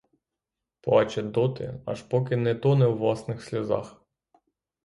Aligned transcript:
Плаче 0.81 1.21
доти, 1.21 1.69
аж 1.85 1.99
поки 2.09 2.35
не 2.37 2.55
тоне 2.59 2.87
у 2.87 2.97
власних 2.97 3.43
сльозах. 3.43 4.01